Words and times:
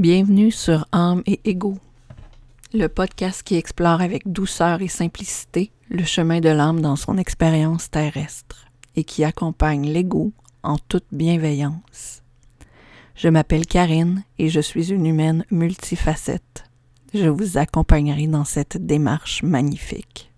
Bienvenue 0.00 0.50
sur 0.50 0.86
Âme 0.92 1.22
et 1.26 1.40
Ego, 1.44 1.76
le 2.72 2.86
podcast 2.86 3.42
qui 3.42 3.56
explore 3.56 4.00
avec 4.00 4.32
douceur 4.32 4.80
et 4.80 4.88
simplicité 4.88 5.72
le 5.90 6.04
chemin 6.04 6.40
de 6.40 6.48
l'âme 6.48 6.80
dans 6.80 6.96
son 6.96 7.18
expérience 7.18 7.90
terrestre 7.90 8.64
et 8.96 9.04
qui 9.04 9.24
accompagne 9.24 9.92
l'ego 9.92 10.32
en 10.62 10.78
toute 10.78 11.04
bienveillance. 11.12 12.22
Je 13.14 13.28
m'appelle 13.28 13.66
Karine 13.66 14.24
et 14.38 14.48
je 14.48 14.60
suis 14.60 14.90
une 14.90 15.04
humaine 15.04 15.44
multifacette. 15.50 16.64
Je 17.12 17.28
vous 17.28 17.58
accompagnerai 17.58 18.26
dans 18.26 18.44
cette 18.44 18.78
démarche 18.78 19.42
magnifique. 19.42 20.32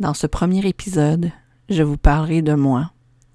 Dans 0.00 0.14
ce 0.14 0.26
premier 0.26 0.66
épisode, 0.66 1.32
je 1.68 1.82
vous 1.82 1.98
parlerai 1.98 2.40
de 2.40 2.54
moi 2.54 2.92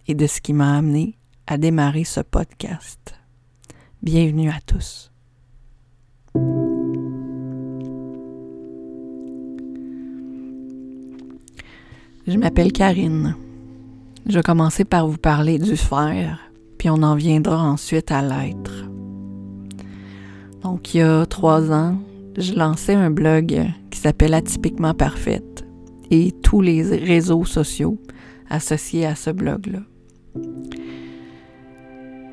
et 0.08 0.16
de 0.16 0.26
ce 0.26 0.42
qui 0.42 0.54
m'a 0.54 0.76
amené 0.76 1.20
à 1.46 1.60
démarrer 1.60 2.04
ce 2.04 2.22
podcast. 2.22 3.17
Bienvenue 4.04 4.50
à 4.50 4.60
tous. 4.64 5.12
Je 12.28 12.38
m'appelle 12.38 12.72
Karine. 12.72 13.36
Je 14.28 14.36
vais 14.36 14.44
commencer 14.44 14.86
par 14.86 15.08
vous 15.08 15.18
parler 15.18 15.58
du 15.58 15.76
faire, 15.76 16.40
puis 16.78 16.92
on 16.92 17.02
en 17.02 17.16
viendra 17.16 17.60
ensuite 17.60 18.12
à 18.12 18.22
l'être. 18.22 18.86
Donc, 20.62 20.94
il 20.94 20.98
y 20.98 21.02
a 21.02 21.26
trois 21.26 21.72
ans, 21.72 21.98
je 22.38 22.54
lançais 22.54 22.94
un 22.94 23.10
blog 23.10 23.66
qui 23.90 24.00
s'appelle 24.00 24.36
Atypiquement 24.36 24.94
Parfaite 24.94 25.66
et 26.12 26.34
tous 26.44 26.62
les 26.62 26.84
réseaux 26.84 27.46
sociaux 27.46 27.98
associés 28.48 29.08
à 29.08 29.16
ce 29.16 29.32
blog-là. 29.32 29.80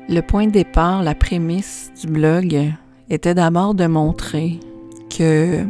Le 0.07 0.21
point 0.21 0.45
de 0.45 0.51
départ, 0.51 1.01
la 1.01 1.15
prémisse 1.15 1.91
du 1.99 2.07
blog 2.07 2.73
était 3.09 3.33
d'abord 3.33 3.73
de 3.73 3.87
montrer 3.87 4.59
que 5.09 5.65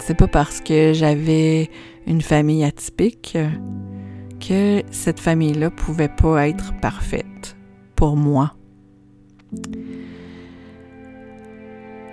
c'est 0.00 0.16
pas 0.16 0.26
parce 0.26 0.60
que 0.60 0.92
j'avais 0.92 1.70
une 2.06 2.20
famille 2.20 2.64
atypique 2.64 3.38
que 4.40 4.82
cette 4.90 5.20
famille-là 5.20 5.70
pouvait 5.70 6.08
pas 6.08 6.48
être 6.48 6.72
parfaite 6.80 7.56
pour 7.94 8.16
moi. 8.16 8.54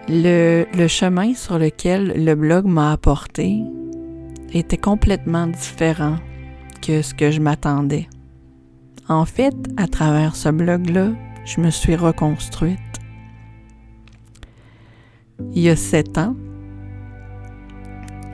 Le, 0.08 0.66
chemin 0.88 1.34
sur 1.34 1.58
lequel 1.58 2.24
le 2.24 2.36
blog 2.36 2.66
m'a 2.66 2.92
apporté 2.92 3.62
était 4.54 4.78
complètement 4.78 5.48
différent 5.48 6.18
que 6.82 7.02
ce 7.02 7.14
que 7.16 7.32
je 7.32 7.40
m'attendais. 7.40 8.08
En 9.08 9.26
fait, 9.26 9.56
à 9.78 9.88
travers 9.88 10.36
ce 10.36 10.50
blog-là, 10.50 11.10
je 11.46 11.62
me 11.62 11.70
suis 11.70 11.96
reconstruite. 11.96 12.80
Il 15.54 15.64
y 15.64 15.70
a 15.70 15.76
sept 15.76 16.18
ans, 16.18 16.36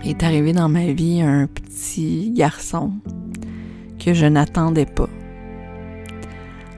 est 0.09 0.23
arrivé 0.23 0.53
dans 0.53 0.69
ma 0.69 0.91
vie 0.91 1.21
un 1.21 1.47
petit 1.47 2.31
garçon 2.31 2.93
que 3.99 4.13
je 4.13 4.25
n'attendais 4.25 4.85
pas. 4.85 5.09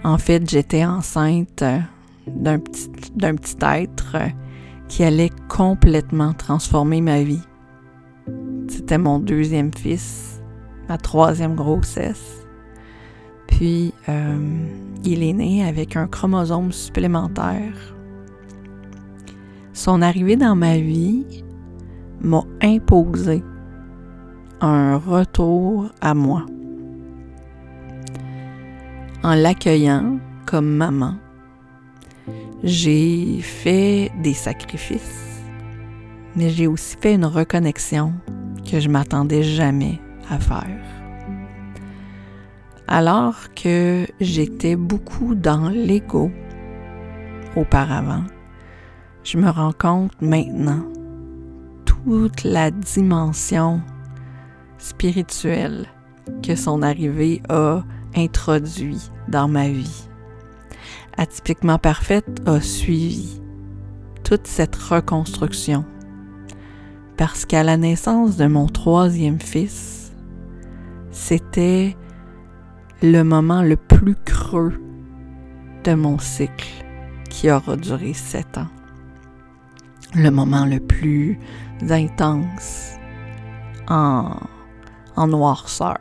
En 0.03 0.17
fait, 0.17 0.50
j'étais 0.50 0.85
enceinte 0.85 1.63
d'un 2.27 2.59
petit, 2.59 2.89
d'un 3.16 3.35
petit 3.35 3.57
être 3.61 4.17
qui 4.88 5.03
allait 5.03 5.31
complètement 5.47 6.33
transformer 6.33 7.02
ma 7.02 7.22
vie. 7.22 7.44
C'était 8.67 8.97
mon 8.97 9.19
deuxième 9.19 9.73
fils, 9.73 10.41
ma 10.88 10.97
troisième 10.97 11.55
grossesse. 11.55 12.38
Puis, 13.59 13.93
euh, 14.07 14.38
il 15.03 15.21
est 15.21 15.33
né 15.33 15.65
avec 15.65 15.97
un 15.97 16.07
chromosome 16.07 16.71
supplémentaire. 16.71 17.73
Son 19.73 20.01
arrivée 20.01 20.38
dans 20.38 20.55
ma 20.55 20.77
vie 20.77 21.43
m'a 22.21 22.45
imposé 22.61 23.43
un 24.61 24.95
retour 24.95 25.89
à 26.00 26.13
moi. 26.13 26.45
En 29.23 29.35
l'accueillant 29.35 30.19
comme 30.45 30.78
maman, 30.78 31.16
j'ai 32.63 33.41
fait 33.41 34.09
des 34.23 34.35
sacrifices, 34.35 35.44
mais 36.38 36.50
j'ai 36.50 36.67
aussi 36.67 36.95
fait 37.01 37.16
une 37.16 37.25
reconnexion 37.25 38.13
que 38.72 38.79
je 38.79 38.88
m'attendais 38.88 39.44
jamais 39.44 40.00
à 40.29 40.39
faire 40.39 40.98
alors 42.89 43.53
que 43.55 44.07
j'étais 44.19 44.75
beaucoup 44.75 45.35
dans 45.35 45.69
l'ego 45.69 46.31
auparavant, 47.55 48.23
je 49.23 49.38
me 49.38 49.47
rends 49.47 49.73
compte 49.73 50.19
maintenant 50.22 50.83
toute 51.85 52.44
la 52.44 52.72
dimension 52.72 53.79
spirituelle 54.79 55.85
que 56.41 56.55
son 56.55 56.81
arrivée 56.81 57.44
a 57.49 57.83
introduit 58.16 59.11
dans 59.28 59.47
ma 59.47 59.69
vie. 59.69 60.09
Atypiquement 61.16 61.78
parfaite 61.78 62.41
a 62.47 62.59
suivi 62.59 63.39
toute 64.23 64.47
cette 64.47 64.75
reconstruction 64.75 65.85
parce 67.17 67.45
qu'à 67.45 67.63
la 67.63 67.78
naissance 67.78 68.35
de 68.35 68.47
mon 68.47 68.66
troisième 68.66 69.39
fils, 69.39 70.11
c'était 71.11 71.95
le 73.01 73.23
moment 73.23 73.61
le 73.61 73.77
plus 73.77 74.15
creux 74.25 74.73
de 75.85 75.93
mon 75.93 76.19
cycle 76.19 76.85
qui 77.29 77.49
aura 77.49 77.77
duré 77.77 78.13
sept 78.13 78.57
ans. 78.57 78.67
Le 80.15 80.29
moment 80.29 80.65
le 80.65 80.79
plus 80.79 81.39
intense 81.89 82.95
en, 83.87 84.35
en 85.15 85.27
noirceur, 85.27 85.99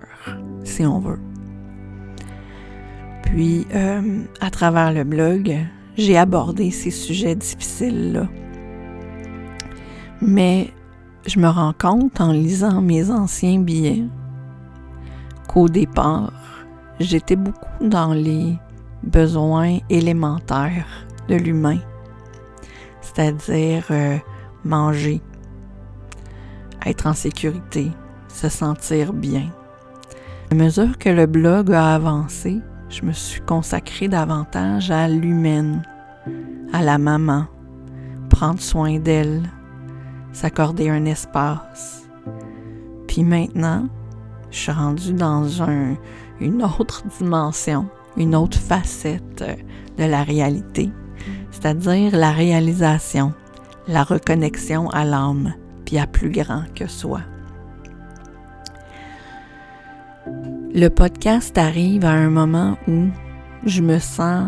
si 0.65 0.85
on 0.85 0.99
veut. 0.99 1.21
Puis, 3.23 3.67
euh, 3.75 4.25
à 4.41 4.51
travers 4.51 4.93
le 4.93 5.05
blog, 5.05 5.57
j'ai 5.97 6.17
abordé 6.17 6.71
ces 6.71 6.91
sujets 6.91 7.35
difficiles-là. 7.35 8.27
Mais 10.21 10.73
je 11.27 11.39
me 11.39 11.49
rends 11.49 11.75
compte 11.79 12.21
en 12.21 12.33
lisant 12.33 12.81
mes 12.81 13.11
anciens 13.11 13.61
billets 13.61 14.05
qu'au 15.47 15.69
départ, 15.69 16.33
j'étais 17.01 17.37
beaucoup 17.37 17.89
dans 17.89 18.13
les 18.13 18.57
besoins 19.03 19.79
élémentaires 19.89 21.07
de 21.29 21.37
l'humain, 21.37 21.79
c'est-à-dire 23.01 23.85
euh, 23.91 24.19
manger, 24.65 25.21
être 26.87 27.07
en 27.07 27.15
sécurité, 27.15 27.91
se 28.29 28.49
sentir 28.49 29.13
bien. 29.13 29.51
À 30.51 30.55
mesure 30.55 30.97
que 30.99 31.11
le 31.11 31.27
blog 31.27 31.73
a 31.73 31.95
avancé, 31.95 32.61
je 32.89 33.03
me 33.03 33.13
suis 33.13 33.43
consacrée 33.43 34.09
davantage 34.09 34.91
à 34.91 35.09
l'humaine, 35.09 35.83
à 36.73 36.83
la 36.83 36.99
maman, 36.99 37.47
prendre 38.31 38.61
soin 38.61 38.99
d'elle, 38.99 39.43
s'accorder 40.33 40.89
un 40.89 41.05
espace. 41.05 42.09
Puis 43.07 43.25
maintenant, 43.25 43.89
je 44.51 44.59
suis 44.59 44.73
rendue 44.73 45.13
dans 45.13 45.63
un, 45.63 45.97
une 46.41 46.63
autre 46.63 47.03
dimension, 47.19 47.89
une 48.17 48.35
autre 48.35 48.59
facette 48.59 49.45
de 49.99 50.05
la 50.05 50.23
réalité, 50.23 50.91
c'est-à-dire 51.51 52.17
la 52.17 52.33
réalisation, 52.33 53.33
la 53.87 54.05
reconnexion 54.05 54.89
à 54.91 55.05
l'âme, 55.05 55.55
puis 55.85 55.99
à 55.99 56.07
plus 56.07 56.31
grand 56.31 56.65
que 56.75 56.87
soi. 56.87 57.21
Le 60.75 60.89
podcast 60.89 61.57
arrive 61.57 62.05
à 62.05 62.13
un 62.13 62.31
moment 62.31 62.77
où 62.87 63.09
je 63.65 63.83
me 63.83 63.99
sens 63.99 64.47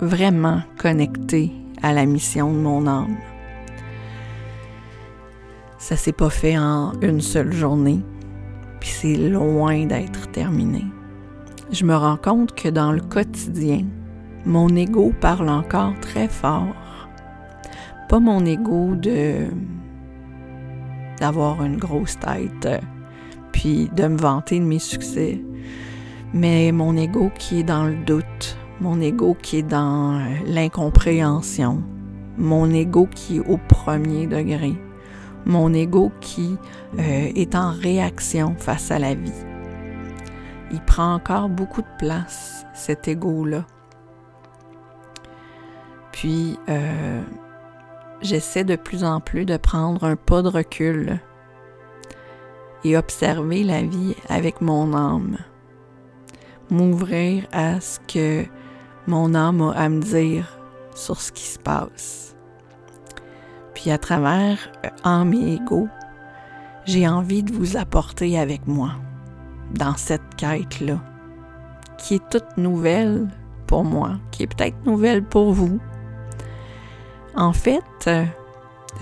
vraiment 0.00 0.62
connectée 0.78 1.52
à 1.82 1.92
la 1.92 2.06
mission 2.06 2.52
de 2.52 2.58
mon 2.58 2.86
âme. 2.86 3.16
Ça 5.78 5.96
s'est 5.96 6.12
pas 6.12 6.30
fait 6.30 6.56
en 6.56 6.92
une 7.02 7.20
seule 7.20 7.52
journée 7.52 8.00
puis 8.84 8.92
c'est 8.92 9.16
loin 9.16 9.86
d'être 9.86 10.30
terminé. 10.30 10.84
Je 11.72 11.86
me 11.86 11.96
rends 11.96 12.18
compte 12.18 12.54
que 12.54 12.68
dans 12.68 12.92
le 12.92 13.00
quotidien, 13.00 13.86
mon 14.44 14.68
ego 14.76 15.10
parle 15.22 15.48
encore 15.48 15.94
très 16.02 16.28
fort. 16.28 16.76
Pas 18.10 18.20
mon 18.20 18.44
ego 18.44 18.94
de 18.94 19.46
d'avoir 21.18 21.64
une 21.64 21.78
grosse 21.78 22.18
tête 22.18 22.68
puis 23.52 23.88
de 23.96 24.06
me 24.06 24.18
vanter 24.18 24.60
de 24.60 24.66
mes 24.66 24.78
succès, 24.78 25.40
mais 26.34 26.70
mon 26.70 26.94
ego 26.94 27.30
qui 27.38 27.60
est 27.60 27.62
dans 27.62 27.84
le 27.84 27.96
doute, 28.04 28.58
mon 28.82 29.00
ego 29.00 29.34
qui 29.40 29.60
est 29.60 29.62
dans 29.62 30.20
l'incompréhension, 30.44 31.82
mon 32.36 32.70
ego 32.70 33.08
qui 33.14 33.38
est 33.38 33.48
au 33.48 33.56
premier 33.66 34.26
degré, 34.26 34.74
mon 35.46 35.72
ego 35.72 36.12
qui 36.20 36.56
euh, 36.98 37.32
est 37.34 37.54
en 37.54 37.70
réaction 37.70 38.54
face 38.58 38.90
à 38.90 38.98
la 38.98 39.14
vie. 39.14 39.32
Il 40.72 40.80
prend 40.80 41.14
encore 41.14 41.48
beaucoup 41.48 41.82
de 41.82 41.96
place, 41.98 42.66
cet 42.74 43.08
ego-là. 43.08 43.64
Puis, 46.12 46.58
euh, 46.68 47.22
j'essaie 48.22 48.64
de 48.64 48.76
plus 48.76 49.04
en 49.04 49.20
plus 49.20 49.44
de 49.44 49.56
prendre 49.56 50.04
un 50.04 50.16
pas 50.16 50.42
de 50.42 50.48
recul 50.48 51.20
et 52.84 52.96
observer 52.96 53.64
la 53.64 53.82
vie 53.82 54.14
avec 54.28 54.60
mon 54.60 54.94
âme. 54.94 55.38
M'ouvrir 56.70 57.46
à 57.52 57.80
ce 57.80 57.98
que 58.00 58.44
mon 59.06 59.34
âme 59.34 59.60
a 59.60 59.72
à 59.72 59.88
me 59.88 60.00
dire 60.00 60.58
sur 60.94 61.20
ce 61.20 61.32
qui 61.32 61.44
se 61.44 61.58
passe. 61.58 62.33
Puis 63.84 63.90
à 63.90 63.98
travers 63.98 64.56
âme 65.02 65.34
et 65.34 65.56
ego, 65.56 65.88
j'ai 66.86 67.06
envie 67.06 67.42
de 67.42 67.52
vous 67.52 67.76
apporter 67.76 68.38
avec 68.38 68.66
moi 68.66 68.92
dans 69.74 69.94
cette 69.98 70.36
quête-là, 70.38 71.02
qui 71.98 72.14
est 72.14 72.30
toute 72.30 72.56
nouvelle 72.56 73.28
pour 73.66 73.84
moi, 73.84 74.12
qui 74.30 74.44
est 74.44 74.46
peut-être 74.46 74.86
nouvelle 74.86 75.22
pour 75.22 75.52
vous. 75.52 75.80
En 77.34 77.52
fait, 77.52 78.08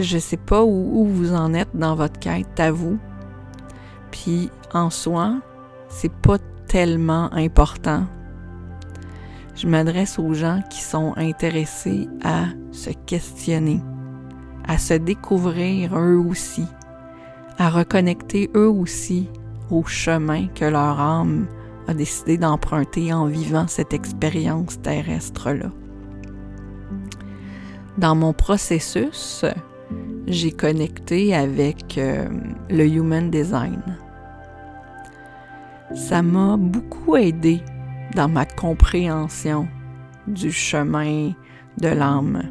je 0.00 0.14
ne 0.16 0.20
sais 0.20 0.36
pas 0.36 0.64
où, 0.64 1.06
vous 1.06 1.32
en 1.32 1.54
êtes 1.54 1.76
dans 1.76 1.94
votre 1.94 2.18
quête 2.18 2.58
à 2.58 2.72
vous. 2.72 2.98
Puis 4.10 4.50
en 4.74 4.90
soi, 4.90 5.36
c'est 5.90 6.12
pas 6.12 6.38
tellement 6.66 7.32
important. 7.34 8.08
Je 9.54 9.68
m'adresse 9.68 10.18
aux 10.18 10.34
gens 10.34 10.60
qui 10.70 10.80
sont 10.80 11.14
intéressés 11.16 12.08
à 12.24 12.46
se 12.72 12.90
questionner, 12.90 13.80
à 14.72 14.78
se 14.78 14.94
découvrir 14.94 15.98
eux 15.98 16.16
aussi, 16.16 16.64
à 17.58 17.68
reconnecter 17.68 18.48
eux 18.56 18.70
aussi 18.70 19.28
au 19.70 19.84
chemin 19.84 20.46
que 20.48 20.64
leur 20.64 20.98
âme 20.98 21.46
a 21.88 21.92
décidé 21.92 22.38
d'emprunter 22.38 23.12
en 23.12 23.26
vivant 23.26 23.66
cette 23.68 23.92
expérience 23.92 24.80
terrestre-là. 24.80 25.70
Dans 27.98 28.14
mon 28.14 28.32
processus, 28.32 29.44
j'ai 30.26 30.52
connecté 30.52 31.34
avec 31.34 31.98
euh, 31.98 32.26
le 32.70 32.86
Human 32.86 33.30
Design. 33.30 33.82
Ça 35.94 36.22
m'a 36.22 36.56
beaucoup 36.56 37.16
aidé 37.16 37.60
dans 38.14 38.28
ma 38.28 38.46
compréhension 38.46 39.68
du 40.26 40.50
chemin 40.50 41.32
de 41.78 41.88
l'âme, 41.88 42.42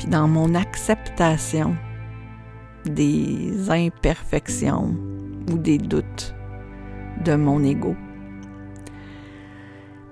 puis 0.00 0.08
dans 0.08 0.28
mon 0.28 0.54
acceptation 0.54 1.76
des 2.86 3.68
imperfections 3.68 4.96
ou 5.52 5.58
des 5.58 5.76
doutes 5.76 6.34
de 7.22 7.34
mon 7.34 7.62
ego. 7.62 7.94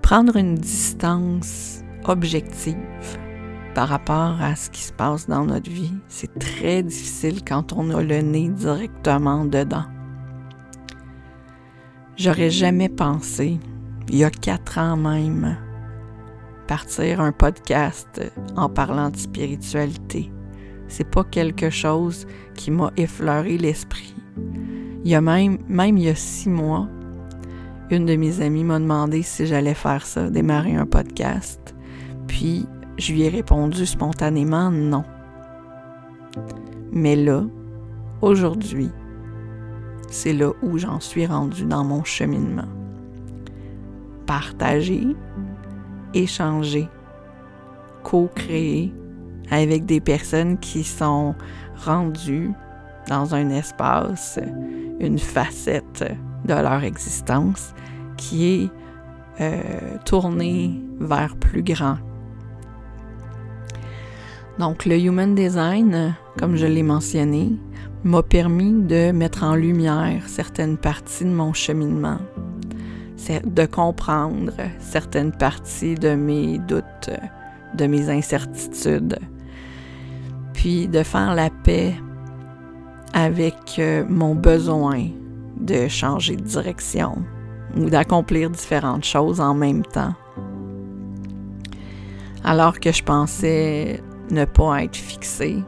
Prendre 0.02 0.36
une 0.36 0.56
distance 0.56 1.82
objective 2.04 2.76
par 3.74 3.88
rapport 3.88 4.36
à 4.42 4.56
ce 4.56 4.68
qui 4.68 4.82
se 4.82 4.92
passe 4.92 5.26
dans 5.26 5.46
notre 5.46 5.70
vie, 5.70 5.94
c'est 6.06 6.38
très 6.38 6.82
difficile 6.82 7.42
quand 7.42 7.72
on 7.72 7.88
a 7.88 8.02
le 8.02 8.20
nez 8.20 8.50
directement 8.50 9.46
dedans. 9.46 9.86
J'aurais 12.18 12.50
jamais 12.50 12.90
pensé, 12.90 13.58
il 14.10 14.16
y 14.16 14.24
a 14.24 14.30
quatre 14.30 14.76
ans 14.76 14.98
même, 14.98 15.56
partir 16.68 17.22
un 17.22 17.32
podcast 17.32 18.20
en 18.54 18.68
parlant 18.68 19.08
de 19.08 19.16
spiritualité. 19.16 20.30
C'est 20.86 21.10
pas 21.10 21.24
quelque 21.24 21.70
chose 21.70 22.26
qui 22.54 22.70
m'a 22.70 22.92
effleuré 22.98 23.56
l'esprit. 23.56 24.14
Il 25.02 25.10
y 25.10 25.14
a 25.14 25.22
même, 25.22 25.58
même 25.66 25.96
il 25.96 26.04
y 26.04 26.08
a 26.10 26.14
six 26.14 26.50
mois, 26.50 26.86
une 27.90 28.04
de 28.04 28.16
mes 28.16 28.42
amies 28.42 28.64
m'a 28.64 28.78
demandé 28.78 29.22
si 29.22 29.46
j'allais 29.46 29.74
faire 29.74 30.04
ça, 30.04 30.28
démarrer 30.28 30.76
un 30.76 30.84
podcast. 30.84 31.74
Puis 32.26 32.66
je 32.98 33.12
lui 33.14 33.22
ai 33.22 33.30
répondu 33.30 33.86
spontanément 33.86 34.70
non. 34.70 35.04
Mais 36.92 37.16
là, 37.16 37.44
aujourd'hui, 38.20 38.90
c'est 40.10 40.34
là 40.34 40.50
où 40.62 40.76
j'en 40.76 41.00
suis 41.00 41.24
rendu 41.24 41.64
dans 41.64 41.84
mon 41.84 42.04
cheminement. 42.04 42.68
Partager, 44.26 45.06
échanger, 46.14 46.88
co-créer 48.02 48.92
avec 49.50 49.86
des 49.86 50.00
personnes 50.00 50.58
qui 50.58 50.84
sont 50.84 51.34
rendues 51.84 52.52
dans 53.08 53.34
un 53.34 53.50
espace, 53.50 54.38
une 55.00 55.18
facette 55.18 56.04
de 56.44 56.54
leur 56.54 56.84
existence 56.84 57.74
qui 58.16 58.46
est 58.46 58.70
euh, 59.40 59.96
tournée 60.04 60.82
vers 61.00 61.36
plus 61.36 61.62
grand, 61.62 61.96
donc 64.58 64.86
le 64.86 64.98
Human 64.98 65.36
Design, 65.36 66.16
comme 66.36 66.56
je 66.56 66.66
l'ai 66.66 66.82
mentionné, 66.82 67.52
m'a 68.02 68.24
permis 68.24 68.72
de 68.72 69.12
mettre 69.12 69.44
en 69.44 69.54
lumière 69.54 70.22
certaines 70.26 70.76
parties 70.76 71.24
de 71.24 71.30
mon 71.30 71.52
cheminement, 71.52 72.18
de 73.44 73.66
comprendre 73.66 74.52
certaines 74.78 75.32
parties 75.32 75.96
de 75.96 76.14
mes 76.14 76.58
doutes, 76.58 77.10
de 77.74 77.86
mes 77.86 78.08
incertitudes, 78.08 79.18
puis 80.54 80.88
de 80.88 81.02
faire 81.02 81.34
la 81.34 81.50
paix 81.50 81.94
avec 83.12 83.78
euh, 83.78 84.04
mon 84.08 84.34
besoin 84.34 85.08
de 85.58 85.88
changer 85.88 86.36
de 86.36 86.42
direction 86.42 87.16
ou 87.76 87.90
d'accomplir 87.90 88.50
différentes 88.50 89.04
choses 89.04 89.40
en 89.40 89.54
même 89.54 89.82
temps. 89.82 90.14
Alors 92.44 92.78
que 92.80 92.92
je 92.92 93.02
pensais 93.02 94.02
ne 94.30 94.44
pas 94.44 94.84
être 94.84 94.96
fixé, 94.96 95.62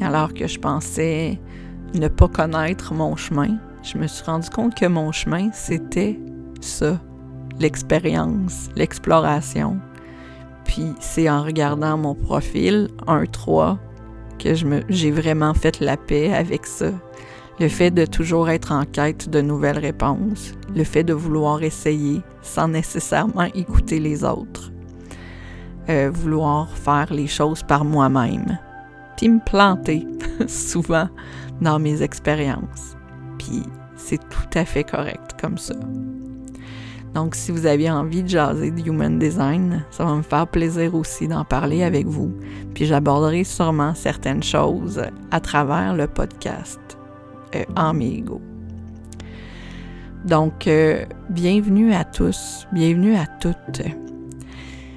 alors 0.00 0.34
que 0.34 0.46
je 0.46 0.58
pensais 0.58 1.38
ne 1.94 2.08
pas 2.08 2.28
connaître 2.28 2.92
mon 2.94 3.16
chemin, 3.16 3.58
je 3.82 3.96
me 3.96 4.06
suis 4.06 4.24
rendu 4.24 4.50
compte 4.50 4.74
que 4.74 4.86
mon 4.86 5.12
chemin, 5.12 5.50
c'était 5.52 6.18
ça, 6.60 6.98
l'expérience, 7.58 8.68
l'exploration. 8.76 9.78
Puis 10.64 10.94
c'est 11.00 11.28
en 11.28 11.42
regardant 11.42 11.96
mon 11.96 12.14
profil 12.14 12.88
1-3 13.06 13.76
que 14.38 14.54
j'ai 14.88 15.10
vraiment 15.10 15.54
fait 15.54 15.80
la 15.80 15.96
paix 15.96 16.32
avec 16.32 16.66
ça. 16.66 16.90
Le 17.58 17.68
fait 17.68 17.90
de 17.90 18.06
toujours 18.06 18.48
être 18.48 18.72
en 18.72 18.84
quête 18.84 19.28
de 19.28 19.42
nouvelles 19.42 19.78
réponses, 19.78 20.54
le 20.74 20.84
fait 20.84 21.04
de 21.04 21.12
vouloir 21.12 21.62
essayer 21.62 22.22
sans 22.40 22.68
nécessairement 22.68 23.48
écouter 23.54 24.00
les 24.00 24.24
autres. 24.24 24.72
Euh, 25.90 26.10
vouloir 26.12 26.70
faire 26.70 27.12
les 27.12 27.26
choses 27.26 27.62
par 27.62 27.84
moi-même, 27.84 28.58
puis 29.16 29.28
me 29.28 29.44
planter 29.44 30.06
souvent 30.46 31.08
dans 31.60 31.78
mes 31.78 32.02
expériences. 32.02 32.96
Puis 33.38 33.62
c'est 33.96 34.20
tout 34.28 34.58
à 34.58 34.64
fait 34.64 34.84
correct 34.84 35.34
comme 35.40 35.58
ça. 35.58 35.74
Donc, 37.14 37.34
si 37.34 37.50
vous 37.50 37.66
avez 37.66 37.90
envie 37.90 38.22
de 38.22 38.28
jaser 38.28 38.70
de 38.70 38.80
Human 38.86 39.18
Design, 39.18 39.84
ça 39.90 40.04
va 40.04 40.14
me 40.14 40.22
faire 40.22 40.46
plaisir 40.46 40.94
aussi 40.94 41.26
d'en 41.26 41.44
parler 41.44 41.82
avec 41.82 42.06
vous. 42.06 42.32
Puis 42.74 42.86
j'aborderai 42.86 43.42
sûrement 43.42 43.94
certaines 43.94 44.42
choses 44.42 45.02
à 45.30 45.40
travers 45.40 45.94
le 45.94 46.06
podcast 46.06 46.80
euh, 47.54 47.64
Amigo. 47.74 48.40
Donc, 50.24 50.66
euh, 50.66 51.04
bienvenue 51.30 51.94
à 51.94 52.04
tous, 52.04 52.66
bienvenue 52.72 53.16
à 53.16 53.26
toutes. 53.40 53.82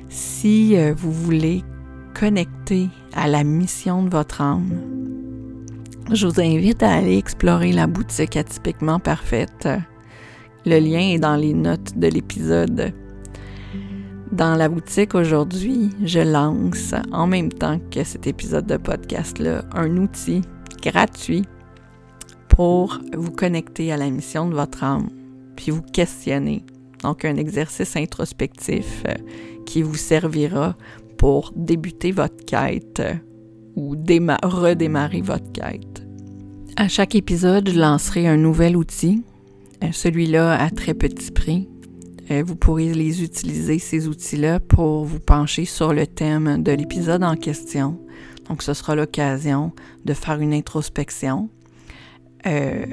Si 0.09 0.77
euh, 0.77 0.93
vous 0.95 1.11
voulez 1.11 1.63
connecter 2.13 2.89
à 3.15 3.27
la 3.27 3.43
mission 3.43 4.03
de 4.03 4.09
votre 4.09 4.41
âme, 4.41 4.69
je 6.11 6.27
vous 6.27 6.41
invite 6.41 6.83
à 6.83 6.91
aller 6.91 7.17
explorer 7.17 7.71
la 7.71 7.87
boutique 7.87 8.37
atypiquement 8.37 8.99
parfaite. 8.99 9.67
Le 10.65 10.79
lien 10.79 11.13
est 11.13 11.19
dans 11.19 11.35
les 11.35 11.53
notes 11.53 11.97
de 11.97 12.07
l'épisode. 12.07 12.93
Dans 14.31 14.55
la 14.55 14.69
boutique 14.69 15.13
aujourd'hui, 15.13 15.89
je 16.03 16.19
lance 16.19 16.93
en 17.11 17.27
même 17.27 17.51
temps 17.51 17.79
que 17.91 18.03
cet 18.03 18.27
épisode 18.27 18.65
de 18.65 18.77
podcast-là 18.77 19.65
un 19.73 19.97
outil 19.97 20.41
gratuit 20.81 21.43
pour 22.47 22.99
vous 23.15 23.31
connecter 23.31 23.91
à 23.91 23.97
la 23.97 24.09
mission 24.09 24.47
de 24.47 24.55
votre 24.55 24.83
âme, 24.83 25.09
puis 25.55 25.71
vous 25.71 25.81
questionner. 25.81 26.63
Donc 27.01 27.25
un 27.25 27.35
exercice 27.35 27.97
introspectif 27.97 29.03
euh, 29.07 29.15
qui 29.65 29.81
vous 29.81 29.95
servira 29.95 30.75
pour 31.17 31.51
débuter 31.55 32.11
votre 32.11 32.45
quête 32.45 33.01
ou 33.75 33.95
redémarrer 33.95 35.21
votre 35.21 35.51
quête. 35.51 36.07
À 36.77 36.87
chaque 36.87 37.15
épisode, 37.15 37.69
je 37.69 37.79
lancerai 37.79 38.27
un 38.27 38.37
nouvel 38.37 38.77
outil, 38.77 39.23
euh, 39.27 39.32
celui-là 39.91 40.53
à 40.59 40.69
très 40.69 40.93
petit 40.93 41.31
prix. 41.31 41.67
Euh, 42.31 42.43
vous 42.45 42.55
pourrez 42.55 42.93
les 42.93 43.23
utiliser, 43.23 43.79
ces 43.79 44.07
outils-là, 44.07 44.59
pour 44.59 45.03
vous 45.03 45.19
pencher 45.19 45.65
sur 45.65 45.93
le 45.93 46.07
thème 46.07 46.63
de 46.63 46.71
l'épisode 46.71 47.23
en 47.23 47.35
question. 47.35 47.99
Donc, 48.47 48.61
ce 48.63 48.73
sera 48.73 48.95
l'occasion 48.95 49.71
de 50.05 50.13
faire 50.13 50.39
une 50.39 50.53
introspection 50.53 51.49
euh, 52.45 52.85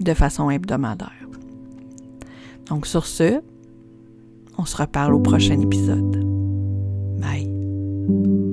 de 0.00 0.14
façon 0.14 0.50
hebdomadaire. 0.50 1.12
Donc, 2.66 2.86
sur 2.86 3.06
ce, 3.06 3.40
on 4.58 4.64
se 4.64 4.76
reparle 4.76 5.14
au 5.14 5.20
prochain 5.20 5.60
épisode. 5.60 6.24
Bye. 7.18 8.49